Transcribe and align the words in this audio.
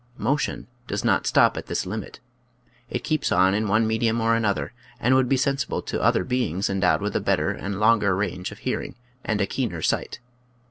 Motion 0.17 0.65
does 0.87 1.05
not 1.05 1.27
stop 1.27 1.57
at 1.57 1.67
this 1.67 1.85
limit. 1.85 2.19
It 2.89 3.03
keeps 3.03 3.31
on 3.31 3.53
in 3.53 3.67
one 3.67 3.85
medium 3.85 4.19
or 4.19 4.33
another 4.33 4.73
and 4.99 5.13
would 5.13 5.29
be 5.29 5.37
sensible 5.37 5.83
to 5.83 6.01
other 6.01 6.23
beings 6.23 6.71
endowed 6.71 7.03
with 7.03 7.15
a 7.15 7.21
better 7.21 7.51
and 7.51 7.79
longer 7.79 8.15
range 8.15 8.51
of 8.51 8.57
hearing 8.57 8.95
and 9.23 9.39
a 9.39 9.45
keener 9.45 9.83
sight. 9.83 10.19